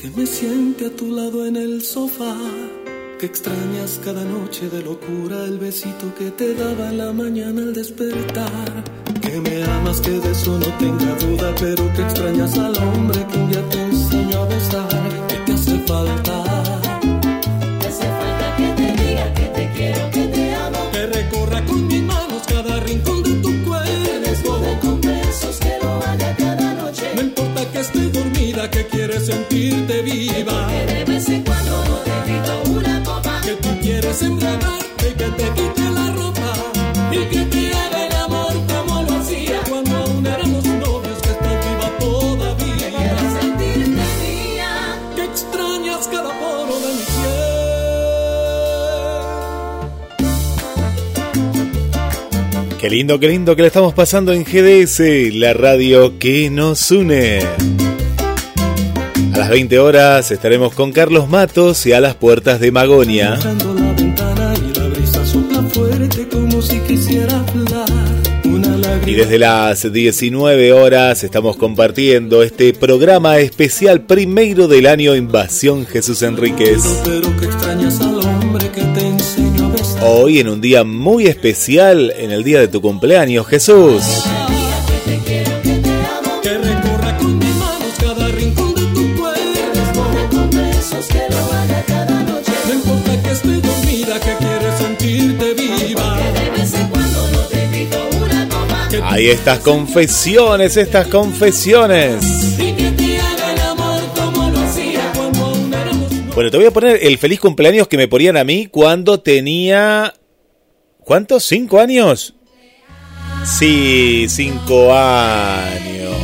que 0.00 0.10
me 0.10 0.26
siente 0.26 0.86
a 0.86 0.90
tu 0.90 1.10
lado 1.10 1.44
en 1.46 1.56
el 1.56 1.82
sofá. 1.82 2.36
Que 3.18 3.26
extrañas 3.26 4.00
cada 4.04 4.24
noche 4.24 4.68
de 4.68 4.82
locura 4.82 5.44
el 5.44 5.58
besito 5.58 6.14
que 6.16 6.30
te 6.30 6.54
daba 6.54 6.90
en 6.90 6.98
la 6.98 7.12
mañana 7.12 7.62
al 7.62 7.74
despertar. 7.74 8.84
Que 9.20 9.40
me 9.40 9.64
amas, 9.64 10.00
que 10.00 10.12
de 10.12 10.30
eso 10.30 10.56
no 10.56 10.66
tenga 10.78 11.14
duda, 11.16 11.52
pero 11.58 11.92
que 11.94 12.02
extrañas 12.02 12.56
al 12.58 12.76
hombre 12.78 13.26
que 13.26 13.38
un 13.38 13.50
día 13.50 13.68
te 13.70 13.82
enseñó 13.82 14.42
a 14.42 14.46
besar. 14.46 15.26
Que 15.28 15.36
te 15.46 15.52
hace 15.52 15.78
falta. 15.80 16.27
Que 28.32 28.68
que 28.70 28.86
quieres 28.86 29.26
sentirte 29.26 30.02
viva. 30.02 30.68
Que 30.68 30.86
de 30.94 31.04
vez 31.04 31.28
en 31.28 31.42
cuando 31.42 31.84
no 31.84 31.96
te 31.98 32.10
grito 32.26 32.62
una 32.70 33.02
copa. 33.04 33.40
Que 33.44 33.52
tú 33.52 33.68
quieres 33.80 34.22
embriagarte, 34.22 35.14
que 35.14 35.30
te 35.30 35.50
quite 35.54 35.90
la 35.90 36.12
ropa. 36.12 36.52
Y 37.12 37.18
que 37.26 37.44
te 37.46 37.72
haga 37.72 38.06
el 38.06 38.12
amor 38.16 38.52
como 38.66 39.02
lo 39.02 39.12
hacía. 39.18 39.60
Cuando 39.68 39.96
aún 39.96 40.26
éramos 40.26 40.64
novios, 40.64 41.18
que 41.22 41.30
estás 41.30 41.64
viva 41.66 41.90
todavía. 41.98 42.88
Quieres 42.96 43.32
sentirte 43.40 44.04
mía. 44.22 44.98
Que 45.16 45.24
extrañas 45.24 46.08
cada 46.08 46.32
poro 46.38 46.78
de 46.80 46.88
mi 46.94 47.04
piel. 52.68 52.78
Qué 52.78 52.90
lindo, 52.90 53.18
qué 53.18 53.28
lindo 53.28 53.56
que 53.56 53.62
le 53.62 53.68
estamos 53.68 53.94
pasando 53.94 54.32
en 54.32 54.44
GDS, 54.44 55.00
la 55.34 55.52
radio 55.52 56.18
que 56.18 56.50
nos 56.50 56.90
une. 56.90 57.77
A 59.38 59.42
las 59.42 59.50
20 59.50 59.78
horas 59.78 60.32
estaremos 60.32 60.74
con 60.74 60.90
Carlos 60.90 61.28
Matos 61.28 61.86
y 61.86 61.92
a 61.92 62.00
las 62.00 62.16
puertas 62.16 62.58
de 62.58 62.72
Magonia. 62.72 63.36
Cerrando 63.36 63.72
la 63.72 63.92
ventana 63.92 64.52
y 64.56 64.76
la 64.76 64.88
brisa 64.88 65.24
sopla 65.24 65.62
fuerte 65.62 66.26
como 66.26 66.60
si 66.60 66.80
quisiera 66.80 67.38
hablar. 67.46 67.88
Una 68.44 68.76
lágrima 68.76 69.08
Y 69.08 69.14
desde 69.14 69.38
las 69.38 69.92
19 69.92 70.72
horas 70.72 71.22
estamos 71.22 71.56
compartiendo 71.56 72.42
este 72.42 72.74
programa 72.74 73.38
especial 73.38 74.00
primero 74.00 74.66
del 74.66 74.88
año 74.88 75.14
Invasión 75.14 75.86
Jesús 75.86 76.20
Enríquez. 76.22 76.82
Hoy 80.02 80.40
en 80.40 80.48
un 80.48 80.60
día 80.60 80.82
muy 80.82 81.28
especial, 81.28 82.12
en 82.18 82.32
el 82.32 82.42
día 82.42 82.58
de 82.58 82.66
tu 82.66 82.80
cumpleaños, 82.80 83.46
Jesús. 83.46 84.02
Hacía. 104.62 105.12
cuando 105.12 105.40
aún 105.40 105.74
éramos 105.74 106.06
novios. 106.06 106.34
Bueno, 106.36 106.50
te 106.52 106.56
voy 106.56 106.66
a 106.66 106.70
poner 106.70 107.00
el 107.02 107.18
feliz 107.18 107.40
cumpleaños 107.40 107.88
que 107.88 107.96
me 107.96 108.06
ponían 108.06 108.36
a 108.36 108.44
mí 108.44 108.68
cuando 108.70 109.18
tenía... 109.18 110.14
¿Cuántos? 111.00 111.44
¿Cinco 111.44 111.80
años? 111.80 112.36
Sí, 113.44 114.26
cinco 114.28 114.94
años. 114.94 116.14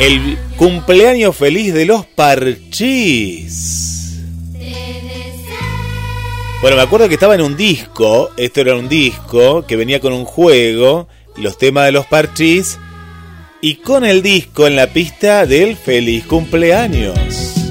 El 0.00 0.36
cumpleaños 0.56 1.36
feliz 1.36 1.72
de 1.72 1.86
los 1.86 2.04
parchís. 2.06 3.81
Bueno, 6.62 6.76
me 6.76 6.84
acuerdo 6.84 7.08
que 7.08 7.14
estaba 7.14 7.34
en 7.34 7.40
un 7.40 7.56
disco, 7.56 8.30
esto 8.36 8.60
era 8.60 8.76
un 8.76 8.88
disco 8.88 9.66
que 9.66 9.74
venía 9.74 9.98
con 9.98 10.12
un 10.12 10.24
juego, 10.24 11.08
los 11.36 11.58
temas 11.58 11.86
de 11.86 11.92
los 11.92 12.06
parchís, 12.06 12.78
y 13.60 13.74
con 13.76 14.04
el 14.04 14.22
disco 14.22 14.68
en 14.68 14.76
la 14.76 14.86
pista 14.86 15.44
del 15.44 15.74
feliz 15.74 16.24
cumpleaños. 16.24 17.61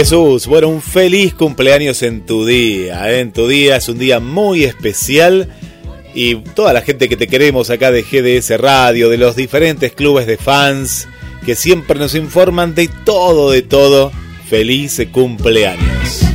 Jesús, 0.00 0.46
bueno, 0.46 0.68
un 0.68 0.80
feliz 0.80 1.34
cumpleaños 1.34 2.02
en 2.02 2.24
tu 2.24 2.46
día, 2.46 3.12
¿eh? 3.12 3.20
en 3.20 3.32
tu 3.32 3.46
día 3.46 3.76
es 3.76 3.86
un 3.90 3.98
día 3.98 4.18
muy 4.18 4.64
especial 4.64 5.50
y 6.14 6.36
toda 6.36 6.72
la 6.72 6.80
gente 6.80 7.06
que 7.06 7.18
te 7.18 7.26
queremos 7.26 7.68
acá 7.68 7.90
de 7.90 8.02
GDS 8.02 8.58
Radio, 8.58 9.10
de 9.10 9.18
los 9.18 9.36
diferentes 9.36 9.92
clubes 9.92 10.26
de 10.26 10.38
fans 10.38 11.06
que 11.44 11.54
siempre 11.54 11.98
nos 11.98 12.14
informan 12.14 12.74
de 12.74 12.88
todo, 13.04 13.50
de 13.50 13.60
todo, 13.60 14.10
feliz 14.48 15.02
cumpleaños. 15.12 16.29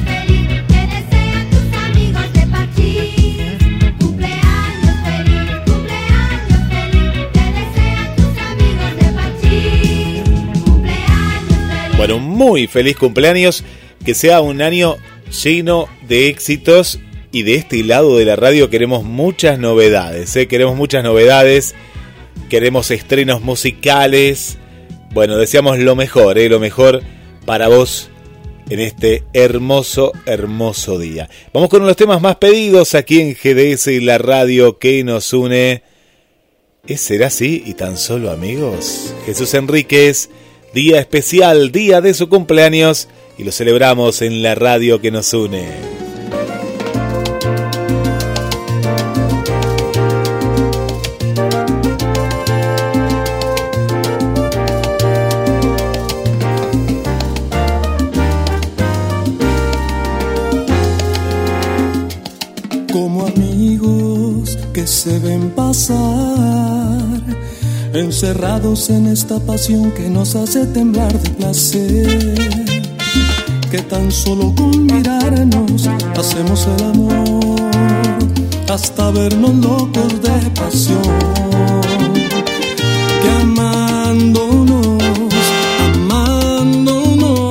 Un 12.13 12.23
muy 12.23 12.67
feliz 12.67 12.97
cumpleaños, 12.97 13.63
que 14.05 14.13
sea 14.13 14.41
un 14.41 14.61
año 14.61 14.97
lleno 15.43 15.87
de 16.07 16.27
éxitos 16.29 16.99
y 17.31 17.43
de 17.43 17.55
este 17.55 17.83
lado 17.83 18.17
de 18.17 18.25
la 18.25 18.35
radio 18.35 18.69
queremos 18.69 19.03
muchas 19.03 19.59
novedades, 19.59 20.35
¿eh? 20.35 20.47
queremos 20.47 20.75
muchas 20.75 21.03
novedades, 21.03 21.75
queremos 22.49 22.91
estrenos 22.91 23.41
musicales, 23.41 24.57
bueno, 25.13 25.35
deseamos 25.37 25.79
lo 25.79 25.95
mejor, 25.95 26.37
¿eh? 26.37 26.47
lo 26.47 26.59
mejor 26.59 27.01
para 27.45 27.67
vos 27.67 28.09
en 28.69 28.79
este 28.79 29.23
hermoso, 29.33 30.11
hermoso 30.25 30.97
día. 30.97 31.29
Vamos 31.53 31.69
con 31.69 31.85
los 31.85 31.95
temas 31.95 32.21
más 32.21 32.37
pedidos 32.37 32.95
aquí 32.95 33.19
en 33.19 33.33
GDS 33.33 33.87
y 33.87 33.99
la 33.99 34.17
radio 34.17 34.79
que 34.79 35.03
nos 35.03 35.33
une. 35.33 35.83
¿Es 36.87 37.01
será 37.01 37.27
así 37.27 37.63
y 37.65 37.73
tan 37.73 37.97
solo 37.97 38.31
amigos? 38.31 39.13
Jesús 39.25 39.53
Enríquez, 39.55 40.29
día 40.75 40.99
especial, 40.99 41.71
día 41.71 42.01
de 42.01 42.13
su 42.13 42.27
cumpleaños 42.27 43.07
y 43.37 43.45
lo 43.45 43.53
celebramos 43.53 44.21
en 44.21 44.43
la 44.43 44.55
radio 44.55 44.99
que 44.99 45.09
nos 45.09 45.33
une. 45.33 45.94
Encerrados 68.05 68.89
en 68.91 69.07
esta 69.07 69.39
pasión 69.39 69.91
que 69.91 70.09
nos 70.09 70.35
hace 70.35 70.67
temblar 70.67 71.11
de 71.19 71.29
placer, 71.31 72.77
que 73.71 73.81
tan 73.81 74.11
solo 74.11 74.53
con 74.55 74.85
mirarnos 74.85 75.87
hacemos 76.15 76.67
el 76.67 76.83
amor, 76.83 77.59
hasta 78.71 79.09
vernos 79.09 79.55
locos 79.55 80.21
de 80.21 80.51
pasión, 80.51 81.01
que 83.21 83.29
amándonos, 83.41 85.03
amándonos, 85.95 87.49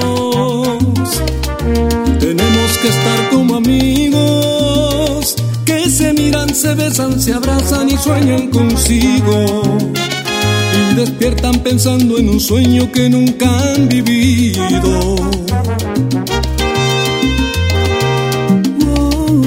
tenemos 2.21 2.79
que 2.81 2.89
estar 2.89 3.31
como 3.31 3.57
amigos 3.57 5.35
que 5.65 5.91
se 5.91 6.13
miran, 6.13 6.55
se 6.55 6.75
besan, 6.75 7.21
se 7.21 7.35
abrazan 7.35 7.91
y 7.91 7.97
sueñan 7.97 8.51
consigo. 8.51 9.94
Despiertan 11.05 11.59
pensando 11.61 12.17
en 12.17 12.31
un 12.31 12.41
sueño 12.41 12.91
que 12.91 13.11
nunca 13.11 13.47
han 13.47 13.91
vivido. 13.91 15.17
Oh, 18.97 19.43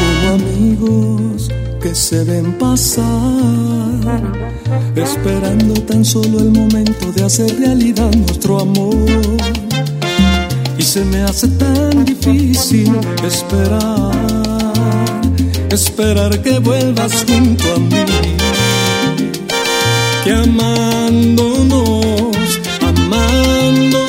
como 0.00 0.34
amigos 0.34 1.48
que 1.80 1.94
se 1.94 2.24
ven 2.24 2.58
pasar, 2.58 3.04
esperando 4.96 5.74
tan 5.82 6.04
solo 6.04 6.40
el 6.40 6.50
momento 6.50 7.12
de 7.12 7.22
hacer 7.22 7.56
realidad 7.60 8.10
nuestro 8.12 8.62
amor 8.62 8.96
y 10.76 10.82
se 10.82 11.04
me 11.04 11.22
hace 11.22 11.46
tan 11.46 12.04
difícil 12.04 12.90
esperar 13.24 14.10
esperar 15.72 16.42
que 16.42 16.58
vuelvas 16.58 17.24
junto 17.28 17.74
a 17.74 17.78
mí. 17.78 18.39
Que 20.24 20.32
amándonos, 20.32 21.86
amándonos, 22.82 24.00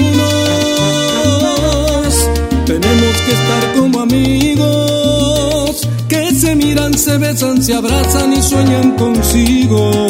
tenemos 2.66 3.16
que 3.26 3.32
estar 3.32 3.74
como 3.78 4.02
amigos, 4.02 5.88
que 6.10 6.36
se 6.36 6.56
miran, 6.56 6.98
se 6.98 7.18
besan, 7.18 7.64
se 7.64 7.74
abrazan 7.74 8.34
y 8.34 8.42
sueñan 8.42 8.98
consigo. 8.98 10.08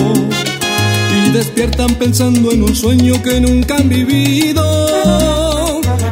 Y 1.15 1.31
despiertan 1.31 1.93
pensando 1.95 2.51
en 2.51 2.63
un 2.63 2.75
sueño 2.75 3.21
que 3.21 3.39
nunca 3.39 3.75
han 3.75 3.87
vivido. 3.87 4.63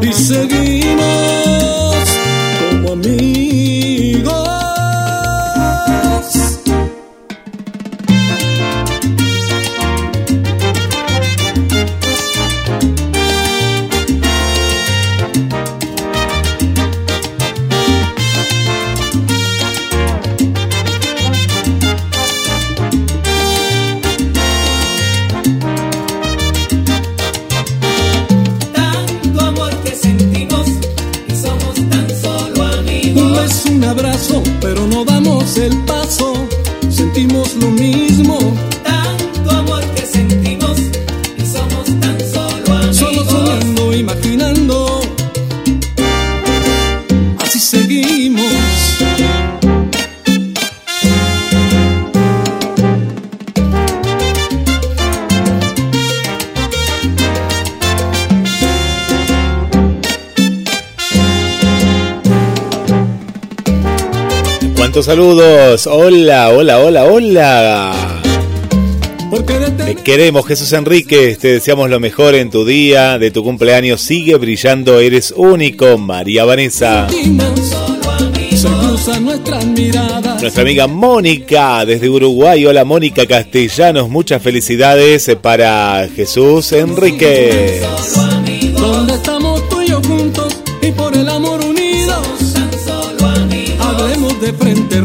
Y 0.02 0.14
seguimos 0.14 1.39
abrazo, 34.30 34.44
pero 34.62 34.79
¿Cuántos 65.00 65.16
saludos? 65.16 65.88
Hola, 65.88 66.50
hola, 66.50 66.80
hola, 66.80 67.06
hola. 67.06 68.22
Te 69.86 69.96
queremos, 69.96 70.46
Jesús 70.46 70.74
Enríquez. 70.74 71.40
Te 71.40 71.54
deseamos 71.54 71.90
lo 71.90 72.02
mejor 72.02 72.36
en 72.36 72.50
tu 72.50 72.66
día, 72.66 73.18
de 73.18 73.32
tu 73.32 73.42
cumpleaños. 73.42 74.02
Sigue 74.02 74.36
brillando, 74.36 75.00
eres 75.00 75.34
único. 75.38 75.98
María 75.98 76.44
Vanessa. 76.44 77.08
Nuestra 80.42 80.64
amiga 80.64 80.88
Mónica 80.88 81.86
desde 81.86 82.10
Uruguay. 82.10 82.66
Hola 82.66 82.84
Mónica 82.84 83.26
Castellanos. 83.26 84.10
Muchas 84.10 84.42
felicidades 84.42 85.32
para 85.42 86.10
Jesús 86.14 86.74
Enríquez. 86.74 87.84
Donde 88.74 89.14
estamos 89.14 89.39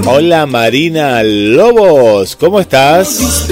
Hola 0.07 0.47
Marina 0.47 1.23
Lobos. 1.23 2.37
¿Cómo 2.37 2.61
estás? 2.61 3.47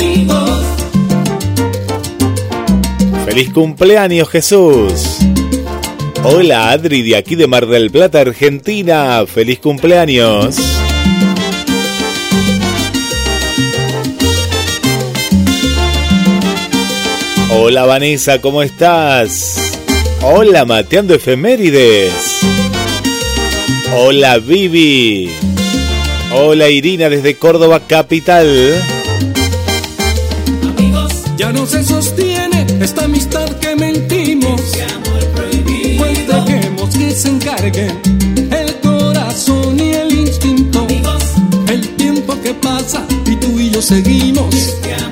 Feliz 3.25 3.53
cumpleaños 3.53 4.29
Jesús. 4.29 5.19
Hola 6.25 6.71
Adri 6.71 7.03
de 7.03 7.17
aquí 7.17 7.35
de 7.35 7.47
Mar 7.47 7.67
del 7.67 7.91
Plata, 7.91 8.21
Argentina. 8.21 9.25
Feliz 9.27 9.59
cumpleaños. 9.59 10.57
Hola 17.55 17.85
Vanessa, 17.87 18.41
¿cómo 18.41 18.63
estás? 18.63 19.79
Hola 20.23 20.65
Mateando 20.65 21.15
Efemérides. 21.15 22.41
Hola 23.95 24.39
Vivi. 24.39 25.52
Hola 26.35 26.71
Irina 26.71 27.11
desde 27.11 27.37
Córdoba 27.37 27.81
Capital. 27.87 28.49
Ya 31.37 31.53
no 31.53 31.67
se 31.67 31.85
sostiene 31.85 32.67
esta 32.81 33.05
amistad 33.05 33.51
que 33.59 33.77
mentimos. 33.77 34.61
Pues 35.99 36.27
dejemos 36.27 36.97
que 36.97 37.11
se 37.11 37.29
encarguen 37.29 38.01
el 38.51 38.81
corazón 38.81 39.79
y 39.79 39.93
el 39.93 40.13
instinto. 40.21 40.87
El 41.69 41.87
tiempo 41.97 42.41
que 42.43 42.55
pasa 42.55 43.07
y 43.27 43.37
tú 43.37 43.61
y 43.61 43.71
yo 43.71 43.83
seguimos. 43.83 44.55
Sintiendo, 44.55 45.12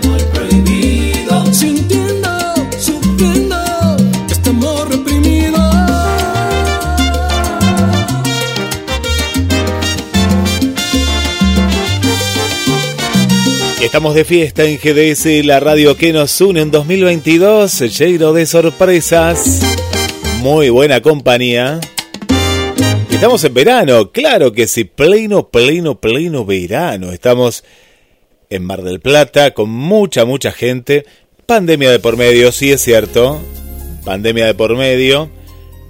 Estamos 13.90 14.14
de 14.14 14.24
fiesta 14.24 14.62
en 14.66 14.78
GDS, 14.78 15.44
la 15.44 15.58
radio 15.58 15.96
que 15.96 16.12
nos 16.12 16.40
une 16.40 16.60
en 16.60 16.70
2022, 16.70 17.98
lleno 17.98 18.32
de 18.32 18.46
sorpresas, 18.46 19.62
muy 20.42 20.70
buena 20.70 21.02
compañía. 21.02 21.80
Estamos 23.10 23.42
en 23.42 23.52
verano, 23.52 24.12
claro 24.12 24.52
que 24.52 24.68
sí, 24.68 24.84
pleno, 24.84 25.48
pleno, 25.48 26.00
pleno 26.00 26.44
verano. 26.44 27.10
Estamos 27.10 27.64
en 28.48 28.64
Mar 28.64 28.82
del 28.82 29.00
Plata 29.00 29.54
con 29.54 29.70
mucha, 29.70 30.24
mucha 30.24 30.52
gente. 30.52 31.04
Pandemia 31.46 31.90
de 31.90 31.98
por 31.98 32.16
medio, 32.16 32.52
sí 32.52 32.70
es 32.70 32.82
cierto. 32.82 33.40
Pandemia 34.04 34.46
de 34.46 34.54
por 34.54 34.76
medio. 34.76 35.30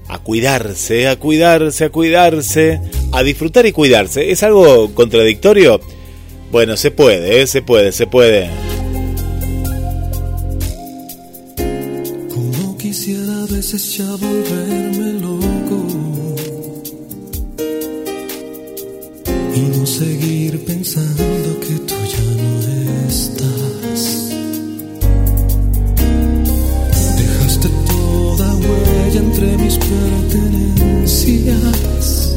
A 0.08 0.20
cuidarse, 0.20 1.06
a 1.06 1.16
cuidarse, 1.16 1.84
a 1.84 1.90
cuidarse. 1.90 2.80
A 3.12 3.22
disfrutar 3.22 3.66
y 3.66 3.72
cuidarse. 3.72 4.30
¿Es 4.30 4.42
algo 4.42 4.94
contradictorio? 4.94 5.82
Bueno, 6.50 6.76
se 6.76 6.90
puede, 6.90 7.40
¿eh? 7.42 7.46
se 7.46 7.62
puede, 7.62 7.92
se 7.92 8.08
puede. 8.08 8.50
Como 12.28 12.76
quisiera 12.76 13.44
a 13.44 13.46
veces 13.46 13.96
ya 13.96 14.10
volverme 14.16 15.12
loco 15.20 15.86
y 19.54 19.60
no 19.60 19.86
seguir 19.86 20.64
pensando 20.64 21.60
que 21.60 21.74
tú 21.86 21.94
ya 22.16 22.24
no 22.42 22.60
estás. 23.08 24.32
Dejaste 27.16 27.68
toda 27.86 28.56
huella 28.56 29.20
entre 29.20 29.56
mis 29.56 29.78
pertenencias. 29.78 32.29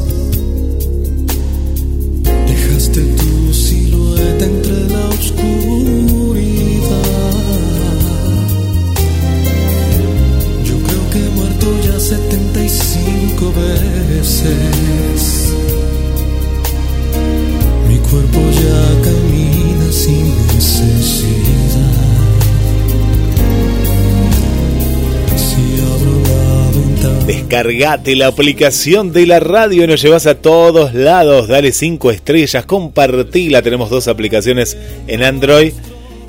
Descargate 27.64 28.18
la 28.18 28.28
aplicación 28.28 29.14
de 29.14 29.26
la 29.26 29.40
radio 29.40 29.86
y 29.86 29.88
nos 29.88 30.02
llevas 30.02 30.28
a 30.28 30.36
todos 30.36 30.94
lados. 30.94 31.48
Dale 31.48 31.72
5 31.72 32.12
estrellas, 32.12 32.66
compartila. 32.66 33.62
Tenemos 33.62 33.90
dos 33.90 34.10
aplicaciones 34.10 34.76
en 35.08 35.24
Android 35.24 35.72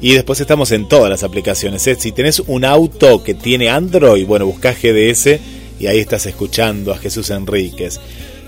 y 0.00 0.12
después 0.12 0.40
estamos 0.40 0.70
en 0.70 0.86
todas 0.86 1.10
las 1.10 1.24
aplicaciones. 1.24 1.84
¿eh? 1.88 1.96
Si 1.98 2.12
tenés 2.12 2.38
un 2.38 2.64
auto 2.64 3.24
que 3.24 3.34
tiene 3.34 3.68
Android, 3.68 4.24
bueno, 4.24 4.46
buscá 4.46 4.74
GDS 4.74 5.40
y 5.80 5.88
ahí 5.88 5.98
estás 5.98 6.26
escuchando 6.26 6.92
a 6.92 6.98
Jesús 6.98 7.30
Enríquez. 7.30 7.98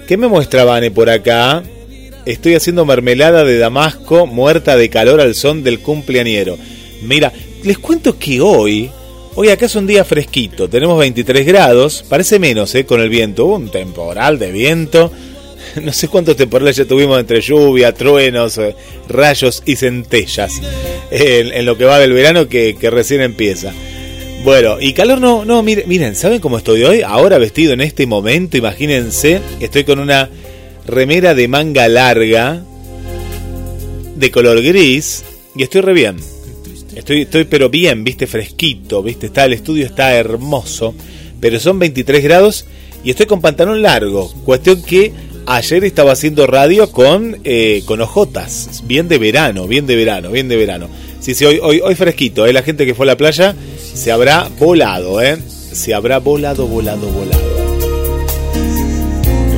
¿Qué 0.06 0.16
me 0.16 0.28
muestra 0.28 0.62
Vane 0.62 0.92
por 0.92 1.10
acá? 1.10 1.64
Estoy 2.24 2.54
haciendo 2.54 2.84
mermelada 2.84 3.42
de 3.42 3.58
damasco 3.58 4.28
muerta 4.28 4.76
de 4.76 4.90
calor 4.90 5.20
al 5.20 5.34
son 5.34 5.64
del 5.64 5.80
cumpleañero. 5.80 6.56
Mira, 7.02 7.32
les 7.64 7.78
cuento 7.78 8.16
que 8.16 8.40
hoy, 8.40 8.92
hoy 9.36 9.50
acá 9.50 9.66
es 9.66 9.76
un 9.76 9.86
día 9.86 10.04
fresquito, 10.04 10.68
tenemos 10.68 10.98
23 10.98 11.46
grados, 11.46 12.04
parece 12.08 12.38
menos 12.38 12.74
¿eh? 12.74 12.84
con 12.84 13.00
el 13.00 13.08
viento, 13.08 13.44
Hubo 13.44 13.56
un 13.56 13.70
temporal 13.70 14.38
de 14.38 14.50
viento, 14.50 15.12
no 15.82 15.92
sé 15.92 16.08
cuántos 16.08 16.36
temporales 16.36 16.76
ya 16.76 16.86
tuvimos 16.86 17.20
entre 17.20 17.40
lluvia, 17.40 17.92
truenos, 17.92 18.58
eh, 18.58 18.74
rayos 19.08 19.62
y 19.66 19.76
centellas 19.76 20.60
en, 21.10 21.52
en 21.52 21.66
lo 21.66 21.76
que 21.76 21.84
va 21.84 21.98
del 21.98 22.12
verano 22.12 22.48
que, 22.48 22.76
que 22.76 22.90
recién 22.90 23.20
empieza. 23.20 23.72
Bueno, 24.42 24.78
y 24.80 24.92
calor 24.92 25.20
no, 25.20 25.44
no, 25.44 25.62
miren, 25.62 25.88
miren, 25.88 26.14
¿saben 26.14 26.40
cómo 26.40 26.56
estoy 26.56 26.84
hoy? 26.84 27.02
Ahora 27.02 27.38
vestido 27.38 27.72
en 27.72 27.80
este 27.80 28.06
momento, 28.06 28.56
imagínense, 28.56 29.40
estoy 29.60 29.84
con 29.84 29.98
una 29.98 30.30
remera 30.86 31.34
de 31.34 31.48
manga 31.48 31.88
larga, 31.88 32.62
de 34.14 34.30
color 34.30 34.62
gris, 34.62 35.24
y 35.54 35.62
estoy 35.62 35.80
re 35.80 35.92
bien. 35.92 36.35
Estoy, 36.96 37.22
estoy 37.22 37.44
pero 37.44 37.68
bien, 37.68 38.04
viste, 38.04 38.26
fresquito, 38.26 39.02
viste, 39.02 39.26
está, 39.26 39.44
el 39.44 39.52
estudio 39.52 39.84
está 39.84 40.14
hermoso, 40.14 40.94
pero 41.40 41.60
son 41.60 41.78
23 41.78 42.24
grados 42.24 42.64
y 43.04 43.10
estoy 43.10 43.26
con 43.26 43.42
pantalón 43.42 43.82
largo. 43.82 44.32
Cuestión 44.46 44.82
que 44.82 45.12
ayer 45.44 45.84
estaba 45.84 46.12
haciendo 46.12 46.46
radio 46.46 46.90
con, 46.90 47.38
eh, 47.44 47.82
con 47.84 48.00
ojotas, 48.00 48.82
bien 48.86 49.08
de 49.08 49.18
verano, 49.18 49.68
bien 49.68 49.86
de 49.86 49.94
verano, 49.94 50.30
bien 50.30 50.48
de 50.48 50.56
verano. 50.56 50.88
Sí, 51.20 51.34
sí, 51.34 51.44
hoy, 51.44 51.60
hoy, 51.62 51.80
hoy 51.84 51.94
fresquito, 51.94 52.46
¿eh? 52.46 52.54
la 52.54 52.62
gente 52.62 52.86
que 52.86 52.94
fue 52.94 53.04
a 53.04 53.08
la 53.08 53.16
playa 53.18 53.54
se 53.94 54.10
habrá 54.10 54.48
volado, 54.58 55.20
¿eh? 55.20 55.36
Se 55.38 55.92
habrá 55.92 56.18
volado, 56.18 56.66
volado, 56.66 57.08
volado. 57.08 57.44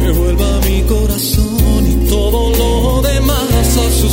Que 0.02 0.10
vuelva 0.10 0.60
mi 0.68 0.82
corazón 0.82 1.86
y 1.86 2.08
todo 2.08 2.50
lo 2.56 3.08
demás 3.08 3.76
a 3.78 3.90
su. 3.92 4.08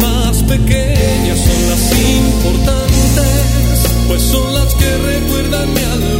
Más 0.00 0.42
pequeñas 0.44 1.38
son 1.38 1.68
las 1.70 1.92
importantes, 2.16 3.82
pues 4.08 4.22
son 4.22 4.54
las 4.54 4.74
que 4.74 4.96
recuerdan 4.98 5.74
mi 5.74 5.80
alma 5.80 6.19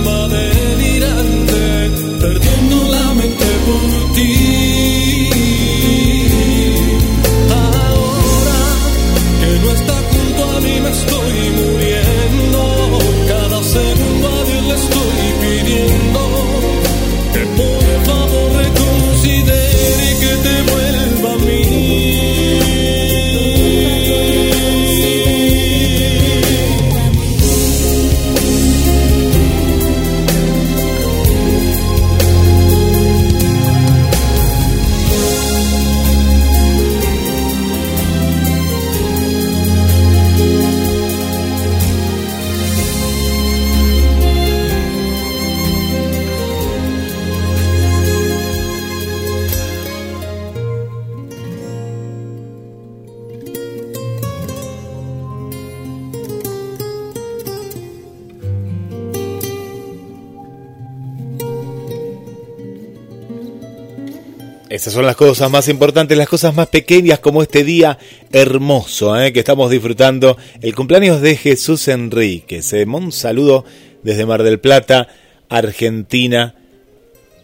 Esas 64.70 64.92
son 64.92 65.04
las 65.04 65.16
cosas 65.16 65.50
más 65.50 65.66
importantes, 65.68 66.16
las 66.16 66.28
cosas 66.28 66.54
más 66.54 66.68
pequeñas 66.68 67.18
como 67.18 67.42
este 67.42 67.64
día 67.64 67.98
hermoso 68.30 69.20
¿eh? 69.20 69.32
que 69.32 69.40
estamos 69.40 69.68
disfrutando, 69.68 70.36
el 70.62 70.76
cumpleaños 70.76 71.20
de 71.20 71.34
Jesús 71.34 71.88
Enríquez. 71.88 72.72
¿eh? 72.74 72.84
Un 72.84 73.10
saludo 73.10 73.64
desde 74.04 74.26
Mar 74.26 74.44
del 74.44 74.60
Plata, 74.60 75.08
Argentina, 75.48 76.54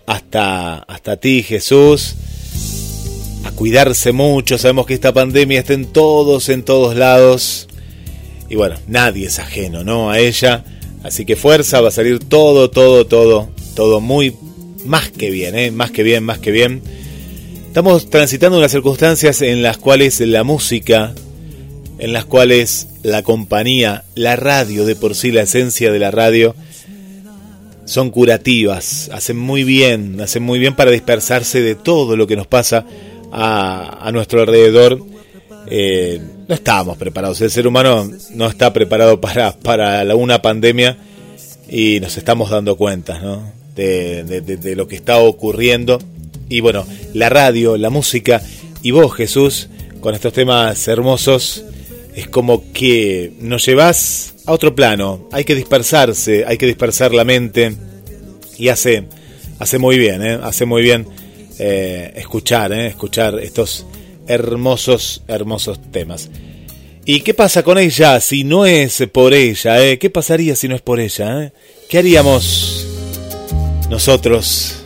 hasta, 0.06 0.76
hasta 0.76 1.16
ti 1.16 1.42
Jesús. 1.42 2.14
A 3.42 3.50
cuidarse 3.50 4.12
mucho, 4.12 4.56
sabemos 4.56 4.86
que 4.86 4.94
esta 4.94 5.12
pandemia 5.12 5.58
está 5.58 5.72
en 5.72 5.86
todos, 5.86 6.48
en 6.48 6.62
todos 6.62 6.94
lados. 6.94 7.66
Y 8.48 8.54
bueno, 8.54 8.76
nadie 8.86 9.26
es 9.26 9.40
ajeno, 9.40 9.82
¿no? 9.82 10.12
A 10.12 10.20
ella. 10.20 10.64
Así 11.02 11.24
que 11.24 11.34
fuerza, 11.34 11.80
va 11.80 11.88
a 11.88 11.90
salir 11.90 12.20
todo, 12.20 12.70
todo, 12.70 13.04
todo, 13.04 13.50
todo 13.74 14.00
muy, 14.00 14.32
más 14.84 15.10
que 15.10 15.30
bien, 15.30 15.58
¿eh? 15.58 15.72
Más 15.72 15.90
que 15.90 16.04
bien, 16.04 16.22
más 16.22 16.38
que 16.38 16.52
bien. 16.52 16.82
Estamos 17.76 18.08
transitando 18.08 18.56
unas 18.56 18.72
circunstancias 18.72 19.42
en 19.42 19.62
las 19.62 19.76
cuales 19.76 20.20
la 20.20 20.44
música, 20.44 21.12
en 21.98 22.14
las 22.14 22.24
cuales 22.24 22.88
la 23.02 23.22
compañía, 23.22 24.02
la 24.14 24.34
radio 24.34 24.86
de 24.86 24.96
por 24.96 25.14
sí, 25.14 25.30
la 25.30 25.42
esencia 25.42 25.92
de 25.92 25.98
la 25.98 26.10
radio, 26.10 26.54
son 27.84 28.08
curativas, 28.08 29.10
hacen 29.12 29.36
muy 29.36 29.62
bien, 29.62 30.18
hacen 30.22 30.42
muy 30.42 30.58
bien 30.58 30.74
para 30.74 30.90
dispersarse 30.90 31.60
de 31.60 31.74
todo 31.74 32.16
lo 32.16 32.26
que 32.26 32.34
nos 32.36 32.46
pasa 32.46 32.86
a, 33.30 33.98
a 34.08 34.10
nuestro 34.10 34.40
alrededor. 34.40 35.04
Eh, 35.66 36.18
no 36.48 36.54
estábamos 36.54 36.96
preparados, 36.96 37.42
el 37.42 37.50
ser 37.50 37.66
humano 37.66 38.10
no 38.32 38.46
está 38.46 38.72
preparado 38.72 39.20
para, 39.20 39.52
para 39.52 40.02
la- 40.02 40.16
una 40.16 40.40
pandemia 40.40 40.96
y 41.68 42.00
nos 42.00 42.16
estamos 42.16 42.48
dando 42.48 42.76
cuenta 42.76 43.18
¿no? 43.20 43.52
de, 43.74 44.24
de- 44.24 44.40
de- 44.40 44.56
de 44.56 44.76
lo 44.76 44.88
que 44.88 44.96
está 44.96 45.18
ocurriendo. 45.18 45.98
Y 46.48 46.60
bueno, 46.60 46.86
la 47.14 47.28
radio, 47.28 47.76
la 47.76 47.90
música 47.90 48.42
y 48.82 48.90
vos 48.92 49.14
Jesús, 49.14 49.68
con 50.00 50.14
estos 50.14 50.32
temas 50.32 50.86
hermosos, 50.88 51.64
es 52.14 52.28
como 52.28 52.72
que 52.72 53.32
nos 53.40 53.66
llevas 53.66 54.34
a 54.46 54.52
otro 54.52 54.74
plano. 54.74 55.28
Hay 55.32 55.44
que 55.44 55.54
dispersarse, 55.54 56.44
hay 56.46 56.56
que 56.56 56.66
dispersar 56.66 57.12
la 57.12 57.24
mente 57.24 57.74
y 58.58 58.68
hace, 58.68 59.04
hace 59.58 59.78
muy 59.78 59.98
bien, 59.98 60.22
¿eh? 60.22 60.38
hace 60.42 60.64
muy 60.64 60.82
bien 60.82 61.06
eh, 61.58 62.12
escuchar, 62.16 62.72
¿eh? 62.72 62.86
escuchar 62.86 63.38
estos 63.40 63.86
hermosos, 64.28 65.22
hermosos 65.28 65.80
temas. 65.90 66.30
¿Y 67.04 67.20
qué 67.20 67.34
pasa 67.34 67.62
con 67.62 67.78
ella 67.78 68.20
si 68.20 68.44
no 68.44 68.66
es 68.66 69.04
por 69.12 69.32
ella? 69.32 69.84
¿eh? 69.84 69.98
¿Qué 69.98 70.10
pasaría 70.10 70.56
si 70.56 70.68
no 70.68 70.74
es 70.74 70.82
por 70.82 70.98
ella? 71.00 71.44
eh? 71.44 71.52
¿Qué 71.88 71.98
haríamos 71.98 72.86
nosotros? 73.90 74.85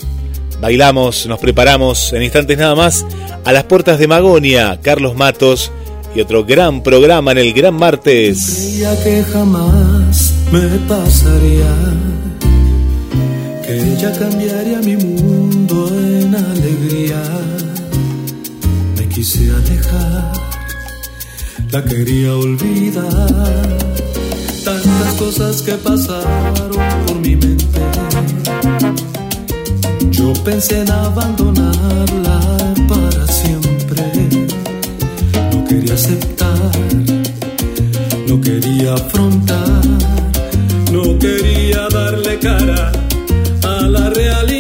Bailamos, 0.61 1.27
nos 1.27 1.39
preparamos 1.39 2.13
en 2.13 2.23
instantes 2.23 2.59
nada 2.59 2.75
más 2.75 3.07
a 3.45 3.53
las 3.53 3.65
puertas 3.65 3.99
de 3.99 4.07
Magonia, 4.07 4.79
Carlos 4.83 5.17
Matos 5.17 5.73
y 6.15 6.21
otro 6.21 6.45
gran 6.45 6.83
programa 6.83 7.33
en 7.33 7.39
el 7.39 7.53
Gran 7.55 7.75
Martes. 7.75 8.45
Creía 8.59 9.03
que 9.03 9.25
jamás 9.25 10.35
me 10.53 10.61
pasaría, 10.87 11.75
que 13.65 13.93
ella 13.93 14.13
cambiaría 14.19 14.81
mi 14.81 14.97
mundo 14.97 15.89
en 15.95 16.35
alegría. 16.35 17.23
Me 18.99 19.09
quise 19.09 19.51
alejar, 19.51 20.33
la 21.71 21.85
quería 21.85 22.35
olvidar. 22.35 23.79
Tantas 24.63 25.15
cosas 25.19 25.63
que 25.63 25.73
pasaron 25.73 27.07
por 27.07 27.17
mi 27.19 27.35
mente. 27.35 27.81
Yo 30.21 30.33
pensé 30.45 30.83
en 30.83 30.91
abandonarla 30.91 32.41
para 32.89 33.27
siempre. 33.27 34.03
No 35.53 35.65
quería 35.65 35.95
aceptar 35.95 36.71
no 38.31 38.41
quería 38.41 38.95
afrontar, 38.95 39.83
no 40.93 41.19
quería 41.19 41.89
darle 41.89 42.39
cara 42.39 42.93
a 43.65 43.89
la 43.89 44.09
realidad. 44.11 44.60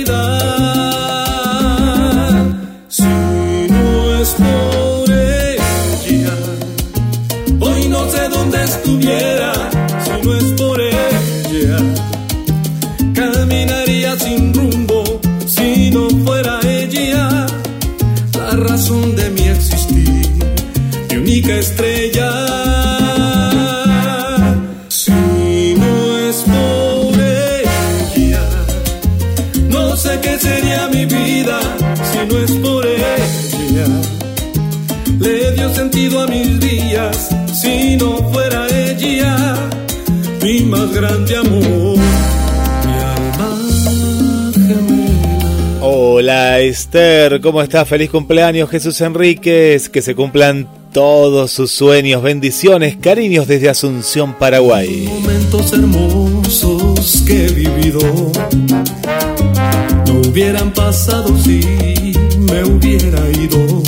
Esther, 46.93 47.41
¿cómo 47.41 47.63
estás? 47.63 47.89
Feliz 47.89 48.11
cumpleaños 48.11 48.69
Jesús 48.69 49.01
Enríquez, 49.01 49.89
que 49.89 50.03
se 50.03 50.17
cumplan 50.17 50.67
todos 50.93 51.53
sus 51.53 51.71
sueños, 51.71 52.21
bendiciones, 52.21 52.97
cariños 52.97 53.47
desde 53.47 53.69
Asunción, 53.69 54.35
Paraguay. 54.35 55.05
Momentos 55.07 55.73
hermosos 55.73 57.23
que 57.25 57.47
he 57.47 57.53
vivido 57.53 58.01
no 60.05 60.21
hubieran 60.29 60.73
pasado 60.73 61.33
si 61.39 61.61
me 62.41 62.65
hubiera 62.65 63.21
ido. 63.41 63.83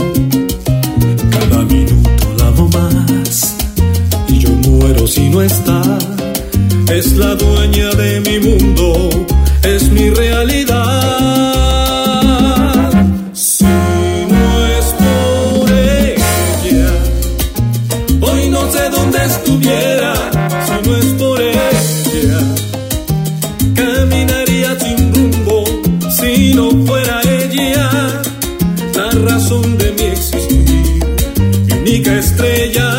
Cada 1.33 1.65
minuto 1.65 2.35
la 2.39 2.47
amo 2.47 2.69
más 2.69 3.57
y 4.29 4.39
yo 4.39 4.51
muero 4.51 5.09
si 5.09 5.29
no 5.29 5.43
está. 5.43 5.83
Es 6.89 7.17
la 7.17 7.35
dueña 7.35 7.91
de 7.97 8.21
mi 8.21 8.39
mundo, 8.39 9.11
es 9.65 9.91
mi 9.91 10.09
realidad. 10.11 11.22
Razón 29.33 29.79
de 29.79 29.93
mi 29.93 30.03
existir, 30.03 31.05
mi 31.67 31.73
única 31.73 32.19
estrella. 32.19 32.92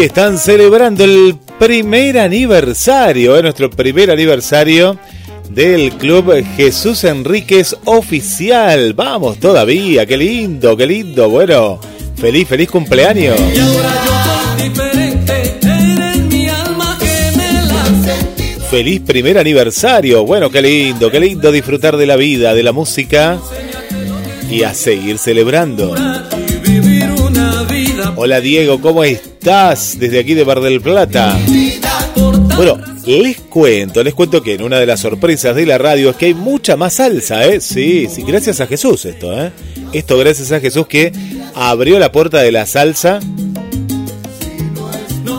Hoy 0.00 0.06
están 0.06 0.38
celebrando 0.38 1.04
el 1.04 1.36
primer 1.58 2.18
aniversario, 2.18 3.36
¿eh? 3.36 3.42
nuestro 3.42 3.68
primer 3.68 4.10
aniversario 4.10 4.98
del 5.50 5.92
Club 5.92 6.42
Jesús 6.56 7.04
Enríquez 7.04 7.76
Oficial. 7.84 8.94
Vamos 8.94 9.38
todavía, 9.38 10.06
qué 10.06 10.16
lindo, 10.16 10.74
qué 10.74 10.86
lindo. 10.86 11.28
Bueno, 11.28 11.78
feliz, 12.16 12.48
feliz 12.48 12.70
cumpleaños. 12.70 13.38
Y 13.38 13.58
ahora 13.58 13.92
yo 14.06 14.58
soy 14.58 14.68
diferente, 14.70 15.58
eres 15.62 16.16
mi 16.24 16.48
alma 16.48 16.98
gemela. 16.98 17.84
Feliz 18.70 19.02
primer 19.02 19.36
aniversario. 19.36 20.24
Bueno, 20.24 20.48
qué 20.50 20.62
lindo, 20.62 21.10
qué 21.10 21.20
lindo 21.20 21.52
disfrutar 21.52 21.98
de 21.98 22.06
la 22.06 22.16
vida, 22.16 22.54
de 22.54 22.62
la 22.62 22.72
música 22.72 23.38
y 24.50 24.62
a 24.62 24.72
seguir 24.72 25.18
celebrando. 25.18 25.94
Hola 28.22 28.42
Diego, 28.42 28.82
¿cómo 28.82 29.02
estás? 29.02 29.98
Desde 29.98 30.18
aquí 30.18 30.34
de 30.34 30.44
Bar 30.44 30.60
del 30.60 30.82
Plata. 30.82 31.40
Bueno, 32.54 32.78
les 33.06 33.40
cuento, 33.40 34.04
les 34.04 34.12
cuento 34.12 34.42
que 34.42 34.52
en 34.52 34.62
una 34.62 34.78
de 34.78 34.84
las 34.84 35.00
sorpresas 35.00 35.56
de 35.56 35.64
la 35.64 35.78
radio 35.78 36.10
es 36.10 36.16
que 36.16 36.26
hay 36.26 36.34
mucha 36.34 36.76
más 36.76 36.92
salsa, 36.92 37.46
¿eh? 37.46 37.62
Sí, 37.62 38.08
sí, 38.14 38.22
gracias 38.22 38.60
a 38.60 38.66
Jesús 38.66 39.06
esto, 39.06 39.32
¿eh? 39.32 39.52
Esto 39.94 40.18
gracias 40.18 40.52
a 40.52 40.60
Jesús 40.60 40.86
que 40.86 41.12
abrió 41.54 41.98
la 41.98 42.12
puerta 42.12 42.42
de 42.42 42.52
la 42.52 42.66
salsa. 42.66 43.20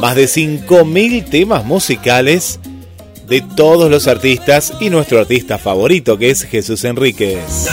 Más 0.01 0.15
de 0.15 0.25
5.000 0.25 1.29
temas 1.29 1.63
musicales 1.63 2.59
de 3.27 3.41
todos 3.55 3.91
los 3.91 4.07
artistas 4.07 4.73
y 4.79 4.89
nuestro 4.89 5.19
artista 5.19 5.59
favorito 5.59 6.17
que 6.17 6.31
es 6.31 6.41
Jesús 6.45 6.83
Enríquez. 6.83 7.67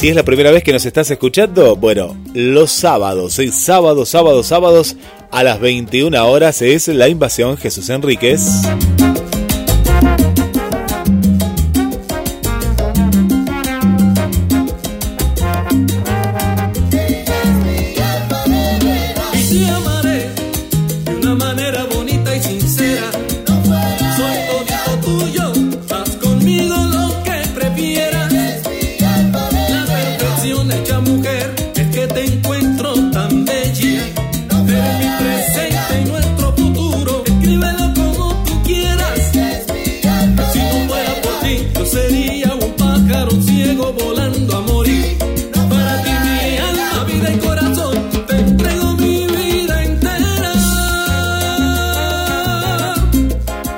Si 0.00 0.08
es 0.08 0.16
la 0.16 0.22
primera 0.22 0.50
vez 0.50 0.64
que 0.64 0.72
nos 0.72 0.86
estás 0.86 1.10
escuchando, 1.10 1.76
bueno, 1.76 2.16
los 2.32 2.72
sábados, 2.72 3.34
¿sí? 3.34 3.52
sábados, 3.52 4.08
sábados, 4.08 4.46
sábados, 4.46 4.96
a 5.30 5.42
las 5.42 5.60
21 5.60 6.26
horas 6.26 6.62
es 6.62 6.88
la 6.88 7.08
invasión 7.08 7.58
Jesús 7.58 7.90
Enríquez. 7.90 8.62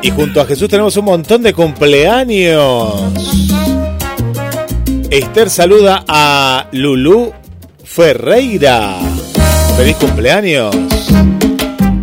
Y 0.02 0.10
junto 0.10 0.40
a 0.40 0.46
Jesús 0.46 0.68
tenemos 0.68 0.96
un 0.96 1.04
montón 1.04 1.42
de 1.42 1.52
cumpleaños. 1.52 3.12
Esther 5.10 5.48
saluda 5.48 6.04
a 6.08 6.68
Lulú 6.72 7.32
Ferreira. 7.84 8.98
Feliz 9.76 9.96
cumpleaños. 9.96 10.74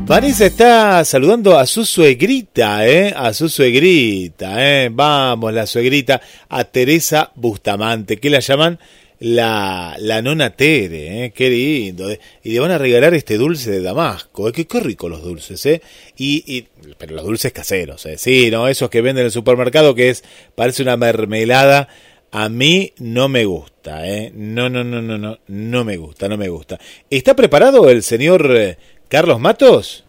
Vanessa 0.05 0.45
está 0.45 1.03
saludando 1.03 1.57
a 1.57 1.65
su 1.65 1.85
suegrita, 1.85 2.88
¿eh? 2.88 3.13
A 3.15 3.33
su 3.33 3.49
suegrita, 3.49 4.55
¿eh? 4.65 4.89
Vamos, 4.91 5.53
la 5.53 5.67
suegrita. 5.67 6.21
A 6.47 6.63
Teresa 6.63 7.31
Bustamante, 7.35 8.17
que 8.17 8.29
la 8.29 8.39
llaman 8.39 8.79
la, 9.19 9.95
la 9.99 10.21
nona 10.21 10.51
Tere, 10.55 11.25
¿eh? 11.25 11.32
Qué 11.32 11.49
lindo. 11.49 12.10
¿eh? 12.10 12.19
Y 12.43 12.53
le 12.53 12.60
van 12.60 12.71
a 12.71 12.77
regalar 12.77 13.13
este 13.13 13.38
dulce 13.38 13.69
de 13.71 13.82
Damasco, 13.82 14.49
¿eh? 14.49 14.51
Qué, 14.51 14.65
qué 14.65 14.79
rico 14.79 15.10
los 15.10 15.21
dulces, 15.23 15.65
¿eh? 15.65 15.82
Y, 16.17 16.43
y, 16.47 16.67
pero 16.97 17.15
los 17.15 17.25
dulces 17.25 17.51
caseros, 17.51 18.05
¿eh? 18.05 18.17
Sí, 18.17 18.49
no, 18.49 18.67
esos 18.67 18.89
que 18.89 19.01
venden 19.01 19.21
en 19.21 19.25
el 19.25 19.32
supermercado 19.32 19.93
que 19.93 20.10
es, 20.10 20.23
parece 20.55 20.84
una 20.84 20.97
mermelada. 20.97 21.89
A 22.32 22.47
mí 22.47 22.93
no 22.99 23.27
me 23.27 23.45
gusta, 23.45 24.08
¿eh? 24.08 24.32
No, 24.36 24.69
no, 24.69 24.84
no, 24.84 25.01
no, 25.01 25.17
no, 25.17 25.39
no 25.47 25.84
me 25.84 25.97
gusta, 25.97 26.29
no 26.29 26.38
me 26.38 26.47
gusta. 26.47 26.79
¿Está 27.10 27.36
preparado 27.36 27.89
el 27.89 28.03
señor 28.03 28.55
eh, 28.55 28.77
Carlos 29.08 29.39
Matos? 29.39 30.05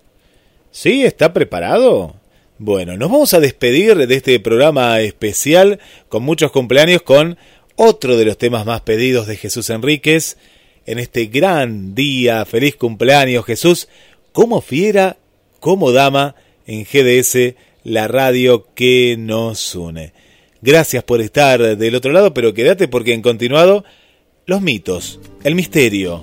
¿Sí? 0.70 1.03
¿Está 1.03 1.33
preparado? 1.33 2.14
Bueno, 2.59 2.94
nos 2.99 3.11
vamos 3.11 3.33
a 3.33 3.40
despedir 3.40 4.07
de 4.07 4.14
este 4.14 4.38
programa 4.38 5.01
especial 5.01 5.81
con 6.11 6.23
muchos 6.23 6.53
cumpleaños 6.53 7.01
con 7.01 7.38
otro 7.83 8.19
de 8.19 8.27
los 8.27 8.37
temas 8.37 8.66
más 8.66 8.83
pedidos 8.83 9.27
de 9.27 9.38
Jesús 9.38 9.71
Enríquez 9.71 10.37
en 10.85 10.99
este 10.99 11.27
gran 11.27 11.95
día. 11.95 12.45
Feliz 12.45 12.77
cumpleaños 12.77 13.47
Jesús, 13.47 13.88
como 14.33 14.61
fiera, 14.61 15.16
como 15.61 15.90
dama 15.90 16.35
en 16.66 16.85
GDS, 16.85 17.55
la 17.85 18.07
radio 18.07 18.66
que 18.75 19.16
nos 19.19 19.75
une. 19.75 20.12
Gracias 20.61 21.03
por 21.05 21.23
estar 21.23 21.79
del 21.79 21.95
otro 21.95 22.12
lado, 22.12 22.35
pero 22.35 22.53
quédate 22.53 22.87
porque 22.87 23.14
en 23.14 23.23
continuado 23.23 23.83
los 24.45 24.61
mitos, 24.61 25.19
el 25.43 25.55
misterio 25.55 26.23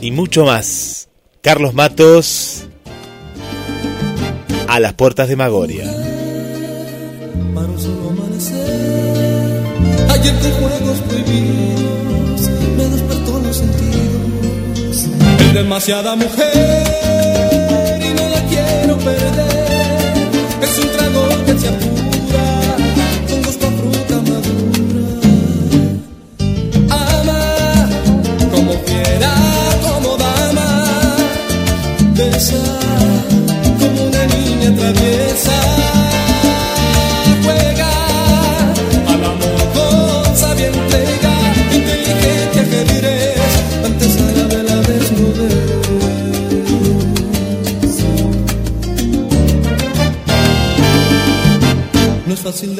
y 0.00 0.10
mucho 0.10 0.46
más. 0.46 1.10
Carlos 1.42 1.74
Matos 1.74 2.66
a 4.68 4.80
las 4.80 4.94
puertas 4.94 5.28
de 5.28 5.36
Magoria. 5.36 5.84
Ayer 10.20 10.38
con 10.40 10.52
juegos 10.52 10.98
prohibidos 11.08 12.50
me 12.76 12.84
despertó 12.84 13.40
los 13.40 13.56
sentidos. 13.56 15.06
Es 15.40 15.54
demasiada 15.54 16.14
mujer 16.14 17.09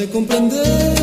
comprender. 0.07 1.00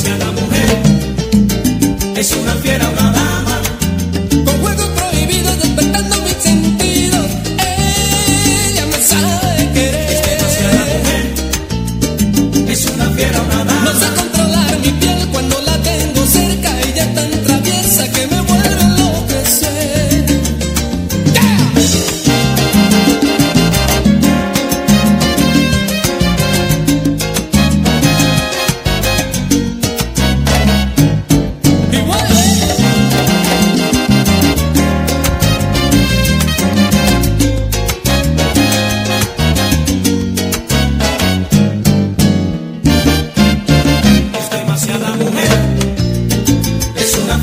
sea. 0.00 0.39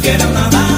quero 0.07 0.29
nadar. 0.31 0.76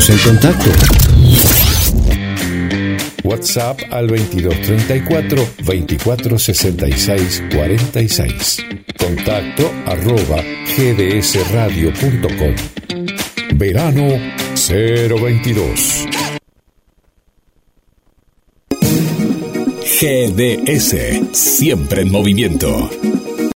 Ponnos 0.00 0.08
en 0.08 0.18
contacto. 0.30 0.70
WhatsApp 3.22 3.80
al 3.90 4.06
2234 4.06 5.48
2466 5.62 7.42
46. 7.54 8.64
Contacto 8.98 9.70
arroba 9.84 10.42
gdsradio.com. 10.74 12.54
Verano 13.56 14.18
022. 14.54 16.06
GDS, 20.00 20.96
siempre 21.32 22.02
en 22.02 22.10
movimiento. 22.10 22.88